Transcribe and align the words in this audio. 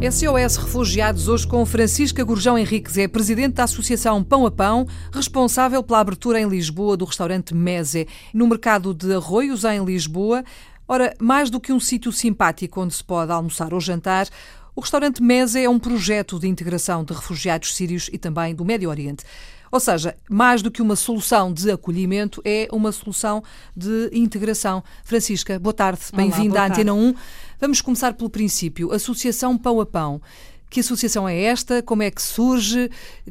SOS 0.00 0.56
Refugiados, 0.58 1.26
hoje 1.26 1.44
com 1.44 1.66
Francisca 1.66 2.22
Gurjão 2.22 2.56
Henriques, 2.56 2.96
é 2.96 3.08
presidente 3.08 3.54
da 3.54 3.64
Associação 3.64 4.22
Pão 4.22 4.46
a 4.46 4.50
Pão, 4.50 4.86
responsável 5.12 5.82
pela 5.82 5.98
abertura 5.98 6.40
em 6.40 6.48
Lisboa 6.48 6.96
do 6.96 7.04
restaurante 7.04 7.52
Mese, 7.52 8.06
no 8.32 8.46
mercado 8.46 8.94
de 8.94 9.12
Arroios, 9.12 9.64
em 9.64 9.84
Lisboa. 9.84 10.44
Ora, 10.86 11.12
mais 11.18 11.50
do 11.50 11.58
que 11.58 11.72
um 11.72 11.80
sítio 11.80 12.12
simpático 12.12 12.80
onde 12.80 12.94
se 12.94 13.02
pode 13.02 13.32
almoçar 13.32 13.74
ou 13.74 13.80
jantar, 13.80 14.28
o 14.76 14.80
restaurante 14.80 15.20
Mese 15.20 15.64
é 15.64 15.68
um 15.68 15.80
projeto 15.80 16.38
de 16.38 16.46
integração 16.46 17.02
de 17.02 17.12
refugiados 17.12 17.74
sírios 17.74 18.08
e 18.12 18.18
também 18.18 18.54
do 18.54 18.64
Médio 18.64 18.88
Oriente. 18.88 19.24
Ou 19.70 19.80
seja, 19.80 20.16
mais 20.30 20.62
do 20.62 20.70
que 20.70 20.80
uma 20.80 20.96
solução 20.96 21.52
de 21.52 21.70
acolhimento, 21.70 22.40
é 22.44 22.68
uma 22.72 22.92
solução 22.92 23.42
de 23.76 24.08
integração. 24.12 24.82
Francisca, 25.04 25.58
boa 25.58 25.74
tarde, 25.74 26.00
bem-vinda 26.14 26.62
à 26.62 26.66
Antena 26.66 26.94
1. 26.94 27.14
Vamos 27.60 27.80
começar 27.80 28.14
pelo 28.14 28.30
princípio. 28.30 28.92
Associação 28.92 29.58
Pão 29.58 29.80
a 29.80 29.86
Pão. 29.86 30.22
Que 30.70 30.80
associação 30.80 31.28
é 31.28 31.40
esta? 31.42 31.82
Como 31.82 32.02
é 32.02 32.10
que 32.10 32.22
surge? 32.22 32.90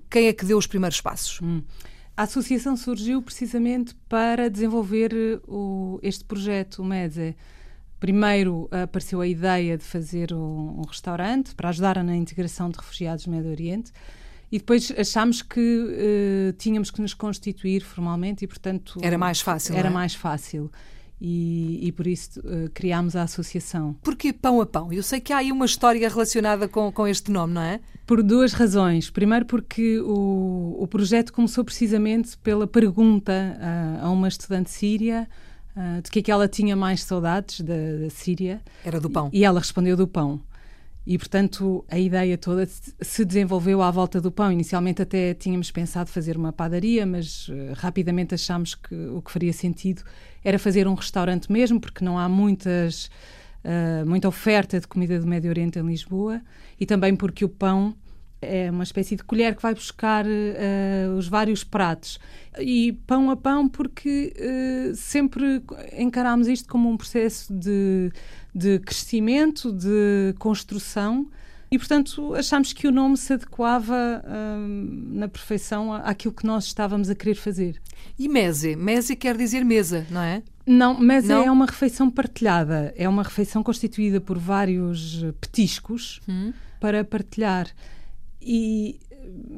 Quem 0.10 0.28
é 0.28 0.34
que 0.34 0.44
deu 0.44 0.58
os 0.58 0.68
primeiros 0.68 1.00
passos? 1.00 1.40
Hum. 1.42 1.62
A 2.16 2.24
associação 2.24 2.76
surgiu 2.76 3.22
precisamente 3.22 3.96
para 4.10 4.50
desenvolver 4.50 5.14
eh, 5.14 5.40
o, 5.48 6.00
este 6.02 6.26
projeto, 6.26 6.82
o 6.82 6.86
MEDSE. 6.86 7.36
Primeiro 8.00 8.68
apareceu 8.72 9.22
a 9.22 9.28
ideia 9.28 9.78
de 9.78 9.84
fazer 9.84 10.34
um, 10.34 10.80
um 10.80 10.82
restaurante 10.82 11.56
para 11.56 11.70
ajudar 11.70 12.04
na 12.04 12.16
integração 12.16 12.70
de 12.70 12.78
refugiados 12.78 13.26
do 13.26 13.32
Médio 13.32 13.52
Oriente. 13.52 13.92
E 14.52 14.58
depois 14.58 14.92
achámos 14.98 15.42
que 15.42 15.60
uh, 15.60 16.54
tínhamos 16.54 16.90
que 16.90 17.02
nos 17.02 17.14
constituir 17.14 17.82
formalmente 17.82 18.46
e, 18.46 18.48
portanto. 18.48 19.00
Era 19.02 19.18
mais 19.18 19.40
fácil. 19.40 19.76
Era 19.76 19.90
é? 19.90 19.92
mais 19.92 20.16
fácil. 20.16 20.72
E, 21.20 21.80
e, 21.82 21.92
por 21.92 22.06
isso 22.06 22.40
uh, 22.42 22.70
criámos 22.74 23.16
a 23.16 23.24
associação. 23.24 23.96
Porquê 24.04 24.32
Pão 24.32 24.62
a 24.62 24.66
Pão? 24.68 24.94
Eu 24.94 25.02
sei 25.02 25.20
que 25.20 25.34
há 25.34 25.38
aí 25.38 25.52
uma 25.52 25.66
história 25.66 26.08
relacionada 26.08 26.68
com, 26.68 26.92
com 26.92 27.08
este 27.08 27.32
nome, 27.32 27.54
não 27.56 27.62
é? 27.62 27.80
Por 28.06 28.22
duas 28.22 28.54
razões. 28.54 29.10
Primeiro, 29.10 29.46
porque 29.46 30.00
o, 30.00 30.78
o 30.80 30.88
projeto 30.88 31.34
começou 31.34 31.66
precisamente 31.66 32.38
pela 32.38 32.68
pergunta 32.68 33.34
uh, 33.34 34.06
a 34.06 34.12
uma 34.12 34.28
estudante 34.28 34.70
síria 34.70 35.28
uh, 35.76 36.02
de 36.04 36.12
que 36.12 36.20
é 36.20 36.22
que 36.22 36.32
ela 36.32 36.48
tinha 36.48 36.76
mais 36.76 37.04
saudades 37.04 37.62
da, 37.62 37.74
da 37.74 38.10
Síria. 38.12 38.62
Era 38.86 39.00
do 39.00 39.10
pão. 39.10 39.32
E, 39.34 39.40
e 39.40 39.44
ela 39.44 39.60
respondeu 39.60 39.98
do 39.98 40.08
pão. 40.08 40.40
E, 41.10 41.18
portanto, 41.18 41.86
a 41.90 41.98
ideia 41.98 42.38
toda 42.38 42.66
se 42.66 43.24
desenvolveu 43.24 43.82
à 43.82 43.90
volta 43.90 44.20
do 44.20 44.30
pão. 44.30 44.52
Inicialmente 44.52 45.02
até 45.02 45.34
tínhamos 45.34 45.72
pensado 45.72 46.10
fazer 46.10 46.36
uma 46.36 46.52
padaria, 46.52 47.06
mas 47.06 47.48
uh, 47.48 47.72
rapidamente 47.76 48.36
achámos 48.36 48.76
que 48.76 48.94
o 48.94 49.22
que 49.22 49.32
faria 49.32 49.54
sentido 49.54 50.04
era 50.44 50.60
fazer 50.60 50.86
um 50.86 50.96
restaurante 50.96 51.50
mesmo, 51.50 51.80
porque 51.80 52.04
não 52.04 52.20
há 52.20 52.28
muitas, 52.28 53.06
uh, 53.64 54.06
muita 54.06 54.28
oferta 54.28 54.82
de 54.82 54.86
comida 54.86 55.18
do 55.18 55.26
Médio 55.26 55.50
Oriente 55.50 55.80
em 55.80 55.88
Lisboa 55.88 56.42
e 56.78 56.86
também 56.86 57.16
porque 57.16 57.46
o 57.46 57.50
pão 57.50 57.96
é 58.42 58.70
uma 58.70 58.84
espécie 58.84 59.16
de 59.16 59.24
colher 59.24 59.56
que 59.56 59.62
vai 59.62 59.74
buscar 59.74 60.26
uh, 60.26 61.18
os 61.18 61.28
vários 61.28 61.64
pratos. 61.64 62.20
E 62.60 62.94
pão 63.06 63.30
a 63.30 63.36
pão, 63.36 63.68
porque 63.68 64.34
uh, 64.38 64.96
sempre 64.96 65.62
encarámos 65.98 66.48
isto 66.48 66.70
como 66.70 66.90
um 66.90 66.98
processo 66.98 67.54
de, 67.54 68.12
de 68.54 68.80
crescimento, 68.80 69.72
de 69.72 70.34
construção. 70.40 71.28
E, 71.70 71.78
portanto, 71.78 72.34
achámos 72.34 72.72
que 72.72 72.88
o 72.88 72.92
nome 72.92 73.18
se 73.18 73.34
adequava 73.34 74.24
uh, 74.24 74.68
na 75.14 75.28
perfeição 75.28 75.92
àquilo 75.92 76.34
que 76.34 76.46
nós 76.46 76.66
estávamos 76.66 77.10
a 77.10 77.16
querer 77.16 77.36
fazer. 77.36 77.82
E 78.18 78.30
mese? 78.30 78.76
Mese 78.76 79.16
quer 79.16 79.36
dizer 79.36 79.66
mesa, 79.66 80.06
não 80.10 80.22
é? 80.22 80.44
Não, 80.66 81.00
mese 81.00 81.30
não? 81.30 81.44
é 81.44 81.52
uma 81.52 81.66
refeição 81.66 82.10
partilhada. 82.10 82.94
É 82.96 83.08
uma 83.10 83.24
refeição 83.24 83.64
constituída 83.64 84.22
por 84.22 84.38
vários 84.38 85.26
petiscos 85.42 86.22
hum. 86.28 86.54
para 86.80 87.04
partilhar. 87.04 87.68
E 88.50 88.98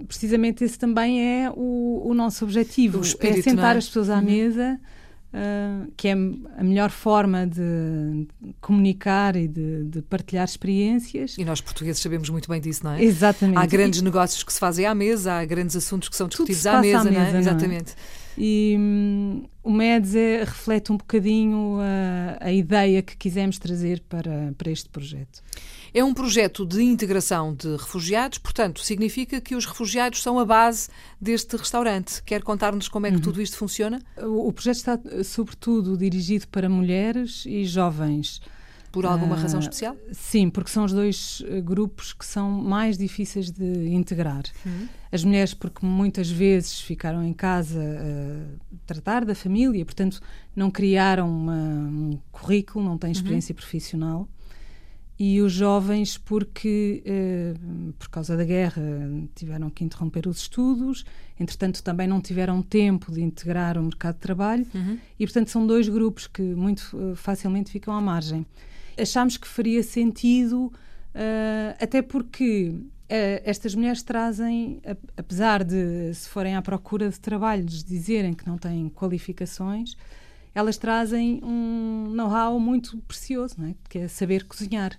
precisamente 0.08 0.64
esse 0.64 0.80
também 0.80 1.22
é 1.24 1.52
o, 1.56 2.02
o 2.08 2.14
nosso 2.16 2.44
objetivo: 2.44 3.00
o 3.00 3.02
é 3.02 3.42
sentar 3.42 3.76
é? 3.76 3.78
as 3.78 3.86
pessoas 3.86 4.10
à 4.10 4.18
uhum. 4.18 4.24
mesa. 4.24 4.80
Uh, 5.32 5.92
que 5.96 6.08
é 6.08 6.14
a 6.14 6.64
melhor 6.64 6.90
forma 6.90 7.46
de 7.46 8.28
comunicar 8.60 9.36
e 9.36 9.48
de, 9.48 9.84
de, 9.84 10.02
partilhar 10.02 10.44
experiências. 10.44 11.38
E 11.38 11.46
nós 11.46 11.62
portugueses 11.62 12.02
sabemos 12.02 12.32
muito 12.32 12.50
bem 12.50 12.60
disso, 12.60 12.84
não 12.84 12.94
é? 12.94 13.04
Exatamente. 13.04 13.60
Há 13.60 13.66
grandes 13.68 14.00
e... 14.00 14.04
negócios 14.04 14.42
que 14.42 14.52
se 14.52 14.60
fazem 14.60 14.88
à 14.88 14.96
mesa, 14.96 15.34
há 15.34 15.46
grandes 15.46 15.76
assuntos 15.76 16.10
que 16.10 16.16
são 16.16 16.28
discutidos 16.28 16.66
à 16.66 16.82
mesa, 16.82 17.02
à 17.02 17.04
mesa, 17.04 17.12
não 17.12 17.22
é? 17.22 17.30
Não 17.30 17.38
é? 17.38 17.42
Exatamente. 17.42 17.94
E 18.36 18.76
hum, 18.80 19.44
o 19.64 19.70
MEDS 19.70 20.16
é, 20.16 20.40
reflete 20.40 20.92
um 20.92 20.98
bocadinho 20.98 21.78
a, 21.80 22.48
a 22.48 22.52
ideia 22.52 23.04
que 23.04 23.16
quisemos 23.16 23.60
trazer 23.60 24.02
para, 24.10 24.52
para 24.58 24.72
este 24.72 24.90
projeto. 24.90 25.44
É 25.94 26.04
um 26.04 26.14
projeto 26.14 26.66
de 26.66 26.82
integração 26.82 27.54
de 27.54 27.72
refugiados, 27.72 28.38
portanto, 28.38 28.82
significa 28.82 29.42
que 29.42 29.56
os 29.56 29.66
refugiados 29.66 30.22
são 30.22 30.40
a 30.40 30.46
base 30.46 30.90
deste 31.20 31.56
restaurante. 31.58 32.22
Quer 32.24 32.44
contar-nos 32.44 32.88
como 32.88 33.08
é 33.08 33.10
que 33.10 33.18
uhum. 33.18 33.22
tudo 33.22 33.42
isto 33.42 33.58
funciona? 33.58 34.00
O, 34.18 34.48
o 34.48 34.54
projeto 34.54 34.76
está, 34.76 35.00
sobretudo, 35.24 35.98
dirigido 35.98 36.48
para 36.48 36.70
mulheres 36.70 37.44
e 37.46 37.66
jovens. 37.66 38.42
Por 38.92 39.06
alguma 39.06 39.36
uh, 39.36 39.40
razão 39.40 39.60
especial? 39.60 39.96
Sim, 40.12 40.50
porque 40.50 40.72
são 40.72 40.84
os 40.84 40.92
dois 40.92 41.42
uh, 41.42 41.62
grupos 41.62 42.12
que 42.12 42.26
são 42.26 42.50
mais 42.50 42.98
difíceis 42.98 43.52
de 43.52 43.90
integrar. 43.90 44.44
Uhum. 44.66 44.88
As 45.12 45.24
mulheres, 45.24 45.54
porque 45.54 45.86
muitas 45.86 46.30
vezes 46.30 46.82
ficaram 46.82 47.24
em 47.24 47.34
casa 47.34 47.80
a 47.80 48.76
tratar 48.88 49.26
da 49.26 49.36
família, 49.36 49.86
portanto, 49.86 50.20
não 50.56 50.72
criaram 50.72 51.30
uma, 51.30 51.54
um 51.54 52.20
currículo, 52.32 52.84
não 52.84 52.98
têm 52.98 53.10
uhum. 53.10 53.12
experiência 53.12 53.54
uhum. 53.54 53.58
profissional 53.58 54.30
e 55.20 55.42
os 55.42 55.52
jovens 55.52 56.18
porque 56.18 57.04
eh, 57.06 57.54
por 58.00 58.08
causa 58.08 58.38
da 58.38 58.46
guerra 58.46 58.82
tiveram 59.36 59.70
que 59.70 59.84
interromper 59.84 60.26
os 60.26 60.38
estudos 60.38 61.04
entretanto 61.38 61.84
também 61.84 62.08
não 62.08 62.22
tiveram 62.22 62.62
tempo 62.62 63.12
de 63.12 63.22
integrar 63.22 63.78
o 63.78 63.84
mercado 63.84 64.16
de 64.16 64.22
trabalho 64.22 64.66
uhum. 64.74 64.98
e 65.20 65.26
portanto 65.26 65.50
são 65.50 65.68
dois 65.68 65.90
grupos 65.90 66.26
que 66.26 66.42
muito 66.42 66.90
uh, 66.94 67.16
facilmente 67.18 67.70
ficam 67.70 67.94
à 67.94 68.00
margem 68.00 68.46
achámos 68.98 69.36
que 69.36 69.46
faria 69.46 69.84
sentido 69.84 70.68
uh, 70.68 71.76
até 71.82 72.02
porque 72.02 72.70
uh, 72.70 72.86
estas 73.44 73.76
mulheres 73.76 74.02
trazem 74.02 74.82
apesar 75.18 75.66
de 75.66 76.14
se 76.14 76.30
forem 76.30 76.56
à 76.56 76.62
procura 76.62 77.10
de 77.10 77.20
trabalho 77.20 77.66
dizerem 77.66 78.34
que 78.34 78.48
não 78.48 78.58
têm 78.58 78.88
qualificações 78.88 79.98
elas 80.60 80.78
trazem 80.78 81.40
um 81.44 82.10
know-how 82.14 82.60
muito 82.60 82.98
precioso, 83.00 83.56
não 83.58 83.68
é? 83.68 83.76
que 83.90 84.00
é 84.00 84.08
saber 84.08 84.46
cozinhar. 84.46 84.98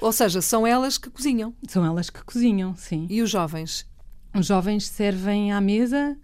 Ou 0.00 0.12
seja, 0.12 0.42
são 0.42 0.66
elas 0.66 0.98
que 0.98 1.08
cozinham. 1.08 1.54
São 1.68 1.84
elas 1.84 2.10
que 2.10 2.22
cozinham, 2.22 2.74
sim. 2.76 3.06
E 3.08 3.22
os 3.22 3.30
jovens? 3.30 3.86
Os 4.34 4.46
jovens 4.46 4.86
servem 4.86 5.52
à 5.52 5.60
mesa, 5.60 6.16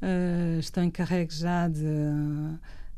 uh, 0.00 0.58
estão 0.58 0.84
encarregues 0.84 1.38
já 1.38 1.66
de, 1.66 1.80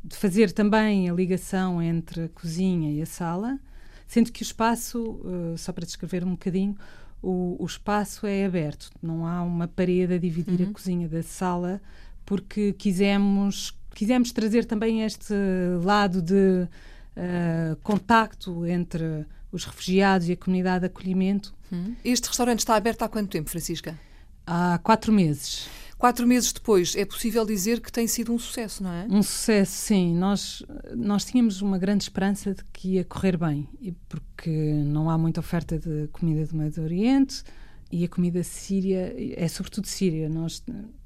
de, 0.05 0.15
fazer 0.17 0.53
também 0.53 1.09
a 1.09 1.15
ligação 1.15 1.81
entre 1.81 2.25
a 2.25 2.29
cozinha 2.29 2.93
e 2.93 3.01
a 3.01 3.07
sala, 3.07 3.59
sendo 4.07 4.31
que 4.31 4.43
o 4.43 4.45
espaço, 4.45 5.03
uh, 5.03 5.57
só 5.57 5.73
para 5.73 5.87
descrever 5.87 6.23
um 6.23 6.33
bocadinho, 6.33 6.77
o, 7.23 7.57
o, 7.59 7.65
espaço 7.65 8.27
é 8.27 8.45
aberto, 8.45 8.91
não 9.03 9.27
há 9.27 9.43
uma 9.43 9.67
parede 9.67 10.15
a 10.15 10.19
dividir 10.19 10.61
uhum. 10.61 10.71
a 10.71 10.73
cozinha 10.73 11.09
da 11.09 11.23
sala, 11.23 11.81
porque 12.27 12.75
quisemos, 12.75 13.78
quisemos 13.99 14.31
trazer 14.31 14.65
também 14.65 15.03
este 15.03 15.35
lado 15.83 16.23
de 16.23 16.69
uh, 17.17 17.75
contacto 17.83 18.65
entre 18.65 19.27
os 19.51 19.65
refugiados 19.65 20.29
e 20.29 20.33
a 20.33 20.37
comunidade 20.37 20.81
de 20.83 20.87
acolhimento. 20.87 21.53
Hum. 21.73 21.97
Este 22.05 22.29
restaurante 22.29 22.61
está 22.61 22.77
aberto 22.77 23.03
há 23.03 23.09
quanto 23.09 23.29
tempo, 23.29 23.51
Francisca? 23.51 23.99
Há 24.47 24.79
quatro 24.85 25.13
meses. 25.13 25.69
Quatro 25.99 26.29
meses 26.29 26.53
depois, 26.53 26.95
é 26.95 27.05
possível 27.05 27.45
dizer 27.45 27.81
que 27.81 27.91
tem 27.91 28.07
sido 28.07 28.33
um 28.33 28.39
sucesso, 28.39 28.85
não 28.85 28.93
é? 28.93 29.05
Um 29.11 29.21
sucesso, 29.21 29.73
sim. 29.73 30.15
Nós, 30.15 30.63
nós 30.95 31.25
tínhamos 31.25 31.61
uma 31.61 31.77
grande 31.77 32.05
esperança 32.05 32.55
de 32.55 32.63
que 32.73 32.91
ia 32.91 33.05
correr 33.05 33.37
bem, 33.37 33.69
porque 34.09 34.49
não 34.49 35.11
há 35.11 35.19
muita 35.19 35.41
oferta 35.41 35.77
de 35.77 36.07
comida 36.13 36.47
do 36.47 36.57
Médio 36.57 36.85
Oriente 36.85 37.43
e 37.91 38.05
a 38.05 38.09
comida 38.09 38.45
síria 38.45 39.13
é 39.37 39.49
sobretudo 39.49 39.89
síria. 39.89 40.29
Nós, 40.29 40.63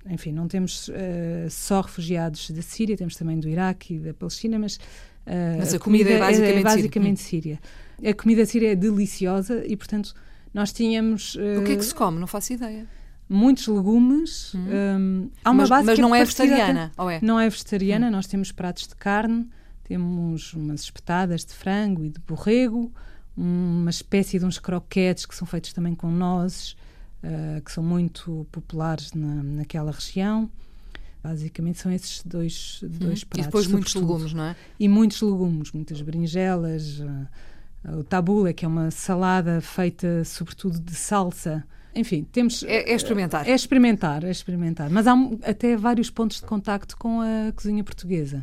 enfim, 0.09 0.33
não 0.33 0.49
temos 0.49 0.89
uh, 0.89 0.93
só 1.49 1.81
refugiados 1.81 2.51
da 2.51 2.63
Síria, 2.63 2.97
temos 2.97 3.17
também 3.17 3.39
do 3.39 3.49
Iraque 3.49 3.95
e 3.95 3.99
da 3.99 4.15
Palestina, 4.15 4.59
mas, 4.59 4.77
uh, 4.77 5.59
mas 5.59 5.75
a, 5.75 5.79
comida, 5.79 6.05
comida, 6.05 6.11
é 6.11 6.19
basicamente, 6.19 6.59
é 6.59 6.63
basicamente 6.63 7.21
síria. 7.21 7.61
síria. 7.99 8.11
A 8.11 8.15
comida 8.15 8.45
síria 8.45 8.73
é 8.73 8.75
deliciosa 8.75 9.63
e, 9.67 9.77
portanto, 9.77 10.15
nós 10.53 10.73
tínhamos. 10.73 11.35
Uh, 11.37 11.61
o 11.61 11.65
que 11.65 11.73
é 11.73 11.77
que 11.77 11.85
se 11.85 11.95
come? 11.95 12.19
Não 12.19 12.27
faço 12.27 12.53
ideia. 12.53 12.87
Muitos 13.29 13.67
legumes. 13.69 14.55
Hum. 14.55 14.59
Um, 14.61 15.31
há 15.45 15.51
uma 15.51 15.63
mas, 15.63 15.69
base 15.71 15.87
mas 15.87 15.99
não 15.99 16.15
é, 16.15 16.21
é 16.21 16.25
vegetariana, 16.25 16.93
ou 16.99 17.11
é? 17.11 17.21
Não 17.23 17.41
é 17.41 17.49
vegetariana. 17.49 18.09
Hum. 18.09 18.11
Nós 18.11 18.27
temos 18.27 18.53
pratos 18.53 18.87
de 18.87 18.97
carne, 18.97 19.49
temos 19.85 20.53
umas 20.53 20.83
espetadas 20.83 21.45
de 21.45 21.55
frango 21.55 22.05
e 22.05 22.11
de 22.11 22.21
borrego, 22.21 22.93
uma 23.37 23.91
espécie 23.91 24.39
de 24.39 24.45
uns 24.45 24.59
croquetes 24.59 25.25
que 25.25 25.35
são 25.35 25.47
feitos 25.47 25.73
também 25.73 25.95
com 25.95 26.11
nozes, 26.11 26.77
uh, 27.23 27.61
que 27.63 27.73
são 27.73 27.83
muito 27.83 28.47
populares 28.51 29.13
na, 29.13 29.43
naquela 29.43 29.93
região. 29.93 30.51
Basicamente 31.23 31.79
são 31.79 31.93
esses 31.93 32.23
dois, 32.25 32.81
dois 32.83 33.23
pratos. 33.23 33.45
E 33.45 33.49
depois 33.49 33.67
muitos 33.69 33.95
legumes, 33.95 34.33
não 34.33 34.45
é? 34.45 34.57
E 34.79 34.89
muitos 34.89 35.23
legumes, 35.23 35.71
muitas 35.71 36.01
berinjelas. 36.03 36.99
Uh, 36.99 37.27
o 37.99 38.05
tabula, 38.05 38.53
que 38.53 38.65
é 38.65 38.69
uma 38.69 38.91
salada 38.91 39.61
feita 39.61 40.25
sobretudo 40.25 40.79
de 40.79 40.95
salsa. 40.95 41.65
Enfim, 41.95 42.25
temos. 42.31 42.63
É, 42.63 42.91
é 42.91 42.95
experimentar. 42.95 43.49
É 43.49 43.55
experimentar, 43.55 44.25
é 44.25 44.31
experimentar. 44.31 44.91
Mas 44.91 45.07
há 45.07 45.15
até 45.45 45.77
vários 45.77 46.09
pontos 46.11 46.41
de 46.41 46.47
contacto 46.47 46.97
com 46.97 47.21
a 47.21 47.53
cozinha 47.53 47.83
portuguesa. 47.85 48.43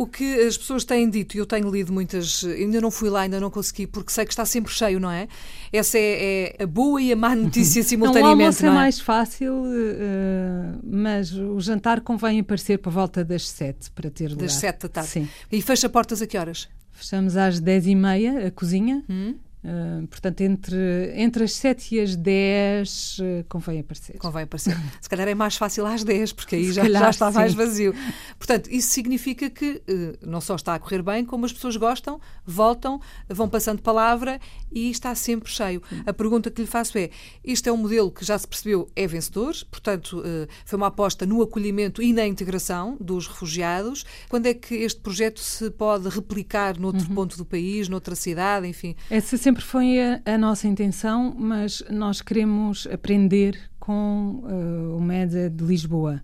O 0.00 0.06
que 0.06 0.40
as 0.40 0.56
pessoas 0.56 0.82
têm 0.82 1.10
dito, 1.10 1.34
e 1.34 1.38
eu 1.38 1.44
tenho 1.44 1.70
lido 1.70 1.92
muitas, 1.92 2.42
ainda 2.42 2.80
não 2.80 2.90
fui 2.90 3.10
lá, 3.10 3.20
ainda 3.20 3.38
não 3.38 3.50
consegui, 3.50 3.86
porque 3.86 4.10
sei 4.10 4.24
que 4.24 4.32
está 4.32 4.46
sempre 4.46 4.72
cheio, 4.72 4.98
não 4.98 5.10
é? 5.10 5.28
Essa 5.70 5.98
é, 5.98 6.56
é 6.58 6.62
a 6.62 6.66
boa 6.66 7.02
e 7.02 7.12
a 7.12 7.16
má 7.16 7.36
notícia 7.36 7.82
simultaneamente. 7.84 8.22
Não, 8.24 8.38
o 8.38 8.40
almoço 8.40 8.64
não 8.64 8.72
é? 8.72 8.76
é 8.76 8.78
mais 8.78 8.98
fácil, 8.98 9.52
uh, 9.52 10.80
mas 10.82 11.34
o 11.34 11.60
jantar 11.60 12.00
convém 12.00 12.40
aparecer 12.40 12.78
por 12.78 12.90
volta 12.90 13.22
das 13.22 13.46
sete 13.46 13.90
para 13.90 14.10
ter 14.10 14.30
lugar. 14.30 14.44
Das 14.44 14.54
sete 14.54 14.84
da 14.84 14.88
tarde. 14.88 15.10
Sim. 15.10 15.28
E 15.52 15.60
fecha 15.60 15.86
portas 15.86 16.22
a 16.22 16.26
que 16.26 16.38
horas? 16.38 16.66
Fechamos 16.92 17.36
às 17.36 17.60
dez 17.60 17.86
e 17.86 17.94
meia 17.94 18.46
a 18.46 18.50
cozinha. 18.50 19.04
Hum. 19.06 19.34
Uh, 19.62 20.06
portanto, 20.06 20.40
entre, 20.40 21.12
entre 21.14 21.44
as 21.44 21.52
7 21.52 21.94
e 21.94 22.00
as 22.00 22.16
10 22.16 23.18
uh, 23.18 23.44
convém 23.46 23.80
aparecer. 23.80 24.16
Convém 24.16 24.44
aparecer. 24.44 24.74
Se 25.02 25.08
calhar 25.08 25.28
é 25.28 25.34
mais 25.34 25.56
fácil 25.56 25.84
às 25.84 26.02
10, 26.02 26.32
porque 26.32 26.56
aí 26.56 26.72
já, 26.72 26.80
calhar, 26.80 27.02
já 27.02 27.10
está 27.10 27.30
sim. 27.30 27.36
mais 27.36 27.52
vazio. 27.52 27.94
Portanto, 28.38 28.70
isso 28.70 28.88
significa 28.88 29.50
que 29.50 29.82
uh, 29.86 30.26
não 30.26 30.40
só 30.40 30.54
está 30.54 30.74
a 30.74 30.78
correr 30.78 31.02
bem, 31.02 31.26
como 31.26 31.44
as 31.44 31.52
pessoas 31.52 31.76
gostam, 31.76 32.18
voltam, 32.46 33.00
vão 33.28 33.50
passando 33.50 33.82
palavra 33.82 34.40
e 34.72 34.90
está 34.90 35.14
sempre 35.14 35.52
cheio. 35.52 35.82
Sim. 35.90 36.02
A 36.06 36.12
pergunta 36.14 36.50
que 36.50 36.62
lhe 36.62 36.66
faço 36.68 36.96
é: 36.96 37.10
isto 37.44 37.68
é 37.68 37.72
um 37.72 37.76
modelo 37.76 38.10
que 38.10 38.24
já 38.24 38.38
se 38.38 38.48
percebeu 38.48 38.88
é 38.96 39.06
vencedor, 39.06 39.54
portanto, 39.70 40.22
foi 40.64 40.76
uma 40.76 40.86
aposta 40.86 41.26
no 41.26 41.42
acolhimento 41.42 42.02
e 42.02 42.12
na 42.12 42.26
integração 42.26 42.96
dos 42.98 43.26
refugiados. 43.26 44.04
Quando 44.28 44.46
é 44.46 44.54
que 44.54 44.74
este 44.74 45.00
projeto 45.00 45.40
se 45.40 45.70
pode 45.70 46.08
replicar 46.08 46.78
noutro 46.78 47.06
uhum. 47.08 47.14
ponto 47.14 47.36
do 47.36 47.44
país, 47.44 47.88
noutra 47.88 48.14
cidade, 48.14 48.66
enfim? 48.66 48.94
Essa 49.10 49.36
sempre 49.50 49.64
foi 49.64 50.00
a, 50.00 50.20
a, 50.24 50.38
nossa 50.38 50.68
intenção, 50.68 51.34
mas 51.36 51.82
nós 51.90 52.22
queremos 52.22 52.86
aprender 52.86 53.58
com 53.80 54.44
uh, 54.44 54.96
o 54.96 55.00
MEDA 55.00 55.50
de 55.50 55.64
Lisboa. 55.64 56.22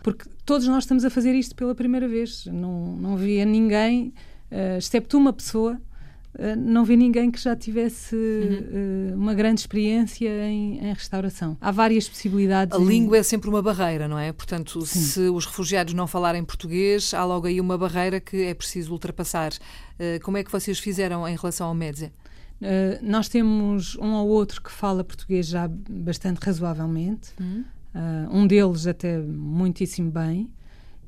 Porque 0.00 0.26
todos 0.46 0.68
nós 0.68 0.84
estamos 0.84 1.04
a 1.04 1.10
fazer 1.10 1.34
isto 1.34 1.56
pela 1.56 1.74
primeira 1.74 2.06
vez. 2.06 2.46
Não, 2.46 2.96
não 2.96 3.14
havia 3.14 3.44
ninguém, 3.44 4.14
uh, 4.52 4.78
excepto 4.78 5.18
uma 5.18 5.32
pessoa, 5.32 5.80
Uh, 6.34 6.54
não 6.56 6.84
vi 6.84 6.94
ninguém 6.96 7.32
que 7.32 7.40
já 7.40 7.56
tivesse 7.56 8.14
uhum. 8.14 9.14
uh, 9.14 9.16
uma 9.16 9.34
grande 9.34 9.60
experiência 9.60 10.28
em, 10.44 10.78
em, 10.78 10.92
restauração. 10.92 11.56
Há 11.60 11.72
várias 11.72 12.08
possibilidades. 12.08 12.78
A 12.78 12.80
em... 12.80 12.86
língua 12.86 13.16
é 13.16 13.22
sempre 13.24 13.48
uma 13.48 13.62
barreira, 13.62 14.06
não 14.06 14.18
é? 14.18 14.30
Portanto, 14.30 14.86
Sim. 14.86 15.00
se 15.00 15.20
os 15.20 15.46
refugiados 15.46 15.94
não 15.94 16.06
falarem 16.06 16.44
português, 16.44 17.12
há 17.12 17.24
logo 17.24 17.48
aí 17.48 17.60
uma 17.60 17.76
barreira 17.76 18.20
que 18.20 18.44
é 18.44 18.54
preciso 18.54 18.92
ultrapassar. 18.92 19.52
Como 20.22 20.36
é 20.36 20.44
que 20.44 20.52
vocês 20.52 20.78
fizeram 20.78 21.26
em 21.26 21.34
relação 21.34 21.66
ao 21.66 21.74
MEDZE? 21.74 22.12
Uh, 22.60 22.98
nós 23.02 23.28
temos 23.28 23.96
um 23.96 24.14
ou 24.14 24.28
outro 24.28 24.60
que 24.60 24.70
fala 24.70 25.04
português 25.04 25.46
já 25.46 25.68
bastante 25.68 26.38
razoavelmente, 26.38 27.30
uhum. 27.40 27.64
uh, 27.94 28.36
um 28.36 28.46
deles 28.46 28.86
até 28.86 29.18
muitíssimo 29.18 30.10
bem, 30.10 30.50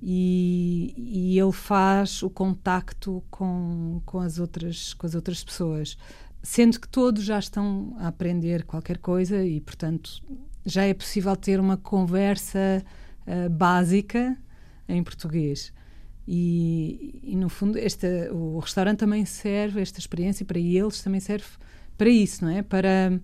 e, 0.03 0.95
e, 0.97 1.39
ele 1.39 1.53
faz 1.53 2.23
o 2.23 2.31
contacto 2.31 3.23
com, 3.31 4.01
com, 4.07 4.21
as 4.21 4.39
outras, 4.39 4.95
com 4.95 5.07
as 5.07 5.15
outras 5.15 5.45
pessoas, 5.45 5.99
sendo 6.43 6.81
que 6.81 6.89
todos 6.89 7.23
já 7.23 7.39
estão 7.39 7.95
a 7.99 8.09
aprender 8.09 8.65
qualquer 8.65 8.97
coisa 8.97 9.45
e, 9.45 9.61
portanto, 9.61 10.23
já 10.65 10.85
é 10.85 10.95
possível 10.95 11.37
ter 11.37 11.61
uma 11.61 11.77
conversa 11.77 12.83
uh, 13.27 13.51
básica 13.51 14.39
em 14.89 15.03
português. 15.03 15.73
E, 16.33 17.19
e, 17.25 17.35
no 17.35 17.49
fundo, 17.49 17.77
esta, 17.77 18.07
o 18.33 18.61
restaurante 18.61 18.99
também 19.01 19.25
serve, 19.25 19.81
esta 19.81 19.99
experiência 19.99 20.47
para 20.47 20.61
eles 20.61 21.03
também 21.03 21.19
serve 21.19 21.49
para 21.99 22.09
isso, 22.09 22.45
não 22.45 22.53
é? 22.53 22.63
Para 22.63 23.21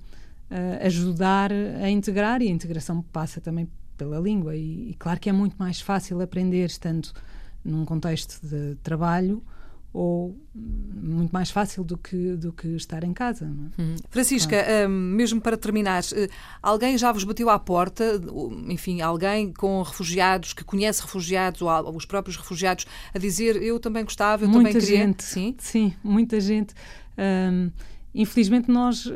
uh, 0.50 0.84
ajudar 0.84 1.52
a 1.52 1.88
integrar 1.88 2.42
e 2.42 2.48
a 2.48 2.50
integração 2.50 3.00
passa 3.12 3.40
também 3.40 3.68
pela 3.96 4.18
língua. 4.18 4.56
E, 4.56 4.90
e, 4.90 4.94
claro 4.98 5.20
que 5.20 5.28
é 5.28 5.32
muito 5.32 5.54
mais 5.54 5.80
fácil 5.80 6.20
aprender 6.20 6.64
estando 6.64 7.12
num 7.64 7.84
contexto 7.84 8.44
de 8.44 8.74
trabalho 8.82 9.40
ou 9.92 10.36
muito 10.54 11.30
mais 11.32 11.50
fácil 11.50 11.82
do 11.82 11.96
que, 11.96 12.36
do 12.36 12.52
que 12.52 12.68
estar 12.68 13.02
em 13.02 13.12
casa. 13.12 13.46
É? 13.46 13.82
Hum. 13.82 13.96
Francisca, 14.10 14.56
ah. 14.56 14.88
mesmo 14.88 15.40
para 15.40 15.56
terminar, 15.56 16.02
eh, 16.14 16.28
alguém 16.62 16.98
já 16.98 17.10
vos 17.12 17.24
bateu 17.24 17.48
à 17.48 17.58
porta, 17.58 18.20
enfim, 18.68 19.00
alguém 19.00 19.52
com 19.52 19.80
refugiados, 19.82 20.52
que 20.52 20.64
conhece 20.64 21.00
refugiados 21.00 21.62
ou 21.62 21.96
os 21.96 22.04
próprios 22.04 22.36
refugiados, 22.36 22.86
a 23.14 23.18
dizer 23.18 23.56
eu 23.62 23.80
também 23.80 24.04
gostava, 24.04 24.44
eu 24.44 24.48
muita 24.48 24.68
também 24.68 24.80
queria? 24.80 25.06
Gente, 25.06 25.24
sim? 25.24 25.54
Sim, 25.58 25.94
muita 26.04 26.40
gente. 26.40 26.74
Um, 27.18 27.70
infelizmente 28.14 28.70
nós, 28.70 29.06
uh, 29.06 29.12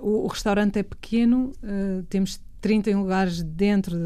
o, 0.00 0.26
restaurante 0.26 0.78
é 0.78 0.82
pequeno, 0.82 1.52
uh, 1.62 2.02
temos 2.04 2.40
30 2.60 2.96
lugares 2.96 3.42
dentro 3.42 3.96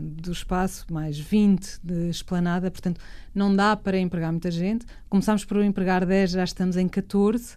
do 0.00 0.30
espaço, 0.30 0.86
mais 0.90 1.18
20 1.18 1.80
de 1.82 2.10
esplanada, 2.10 2.70
portanto 2.70 3.00
não 3.34 3.54
dá 3.54 3.76
para 3.76 3.98
empregar 3.98 4.30
muita 4.30 4.50
gente. 4.50 4.86
Começámos 5.08 5.44
por 5.44 5.62
empregar 5.62 6.04
10, 6.04 6.32
já 6.32 6.44
estamos 6.44 6.76
em 6.76 6.88
14. 6.88 7.56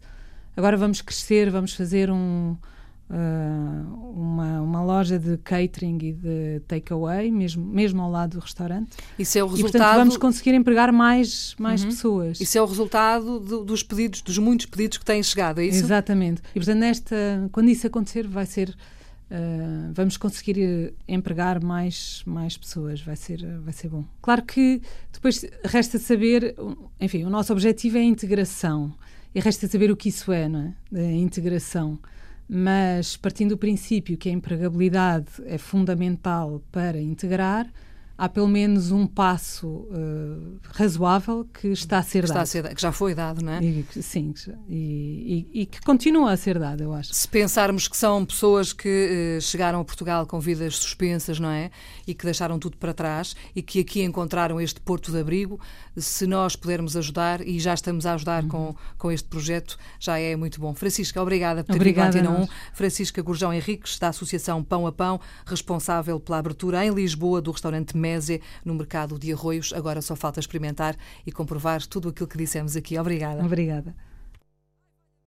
Agora 0.55 0.75
vamos 0.77 1.01
crescer, 1.01 1.49
vamos 1.49 1.73
fazer 1.73 2.11
um, 2.11 2.55
uh, 3.09 4.11
uma, 4.13 4.61
uma 4.61 4.83
loja 4.83 5.19
de 5.19 5.37
catering 5.37 5.97
e 6.01 6.13
de 6.13 6.61
takeaway, 6.67 7.31
mesmo, 7.31 7.65
mesmo 7.65 8.01
ao 8.01 8.09
lado 8.09 8.37
do 8.37 8.39
restaurante. 8.39 8.97
Isso 9.19 9.37
é 9.37 9.43
o 9.43 9.47
resultado. 9.47 9.69
E, 9.69 9.71
portanto, 9.71 9.97
vamos 9.97 10.17
conseguir 10.17 10.53
empregar 10.53 10.91
mais, 10.91 11.55
mais 11.59 11.83
uhum. 11.83 11.89
pessoas. 11.89 12.41
Isso 12.41 12.57
é 12.57 12.61
o 12.61 12.65
resultado 12.65 13.39
do, 13.39 13.63
dos 13.63 13.83
pedidos, 13.83 14.21
dos 14.21 14.37
muitos 14.37 14.65
pedidos 14.65 14.97
que 14.97 15.05
têm 15.05 15.21
chegado, 15.21 15.59
é 15.59 15.65
isso? 15.65 15.83
Exatamente. 15.83 16.41
E, 16.51 16.59
portanto, 16.59 16.79
nesta, 16.79 17.49
quando 17.51 17.69
isso 17.69 17.85
acontecer, 17.85 18.27
vai 18.27 18.45
ser 18.45 18.75
Uh, 19.31 19.93
vamos 19.93 20.17
conseguir 20.17 20.59
eh, 20.59 20.93
empregar 21.07 21.63
mais, 21.63 22.21
mais 22.25 22.57
pessoas, 22.57 22.99
vai 22.99 23.15
ser, 23.15 23.41
vai 23.61 23.71
ser 23.71 23.87
bom. 23.87 24.03
Claro 24.21 24.43
que 24.43 24.81
depois 25.09 25.45
resta 25.63 25.97
saber, 25.97 26.53
enfim, 26.99 27.23
o 27.23 27.29
nosso 27.29 27.53
objetivo 27.53 27.97
é 27.97 28.01
a 28.01 28.03
integração 28.03 28.93
e 29.33 29.39
resta 29.39 29.69
saber 29.69 29.89
o 29.89 29.95
que 29.95 30.09
isso 30.09 30.33
é, 30.33 30.49
não 30.49 30.75
é? 30.93 30.99
A 30.99 31.13
integração. 31.13 31.97
Mas 32.45 33.15
partindo 33.15 33.51
do 33.51 33.57
princípio 33.57 34.17
que 34.17 34.27
a 34.27 34.33
empregabilidade 34.33 35.29
é 35.45 35.57
fundamental 35.57 36.61
para 36.69 36.99
integrar, 36.99 37.71
há 38.17 38.29
pelo 38.29 38.47
menos 38.47 38.91
um 38.91 39.07
passo 39.07 39.67
uh, 39.67 40.59
razoável 40.73 41.47
que 41.53 41.69
está 41.69 41.99
a 41.99 42.03
ser 42.03 42.23
que 42.23 42.29
dado. 42.29 42.37
A 42.37 42.45
ser, 42.45 42.75
que 42.75 42.81
já 42.81 42.91
foi 42.91 43.15
dado, 43.15 43.43
não 43.43 43.53
é? 43.53 43.63
E, 43.63 43.85
sim, 44.01 44.33
e, 44.69 45.47
e, 45.53 45.61
e, 45.61 45.65
que 45.65 45.81
continua 45.81 46.31
a 46.31 46.37
ser 46.37 46.59
dado, 46.59 46.83
eu 46.83 46.93
acho. 46.93 47.13
Se 47.13 47.27
pensarmos 47.27 47.87
que 47.87 47.97
são 47.97 48.25
pessoas 48.25 48.73
que 48.73 49.37
uh, 49.37 49.41
chegaram 49.41 49.79
a 49.81 49.85
Portugal 49.85 50.25
com 50.25 50.39
vidas 50.39 50.77
suspensas, 50.77 51.39
não 51.39 51.49
é? 51.49 51.71
E 52.05 52.13
que 52.13 52.23
deixaram 52.23 52.59
tudo 52.59 52.77
para 52.77 52.93
trás 52.93 53.35
e 53.55 53.61
que 53.61 53.79
aqui 53.79 54.03
encontraram 54.03 54.61
este 54.61 54.79
porto 54.79 55.11
de 55.11 55.19
abrigo, 55.19 55.59
se 55.97 56.25
nós 56.27 56.55
pudermos 56.55 56.95
ajudar, 56.95 57.45
e 57.45 57.59
já 57.59 57.73
estamos 57.73 58.05
a 58.05 58.13
ajudar 58.13 58.43
uhum. 58.43 58.49
com, 58.49 58.75
com 58.97 59.11
este 59.11 59.27
projeto, 59.27 59.77
já 59.99 60.17
é 60.19 60.35
muito 60.35 60.59
bom. 60.59 60.73
Francisca, 60.73 61.21
obrigada 61.21 61.63
por 61.63 61.73
ter 61.73 61.77
obrigada 61.77 62.11
vindo 62.11 62.27
à 62.27 62.31
Antena 62.31 62.43
1. 62.45 62.47
Francisca 62.73 63.21
Gurjão 63.21 63.53
Henriques, 63.53 63.99
da 63.99 64.09
Associação 64.09 64.63
Pão 64.63 64.87
a 64.87 64.91
Pão, 64.91 65.19
responsável 65.45 66.19
pela 66.19 66.37
abertura 66.37 66.85
em 66.85 66.91
Lisboa 66.91 67.41
do 67.41 67.51
restaurante 67.51 67.97
Mé 68.19 68.41
no 68.65 68.73
mercado 68.73 69.17
de 69.17 69.31
arroios. 69.31 69.73
Agora 69.73 70.01
só 70.01 70.15
falta 70.15 70.39
experimentar 70.39 70.95
e 71.25 71.31
comprovar 71.31 71.85
tudo 71.85 72.09
aquilo 72.09 72.27
que 72.27 72.37
dissemos 72.37 72.75
aqui. 72.75 72.97
Obrigada. 72.97 73.43
Obrigada. 73.43 73.95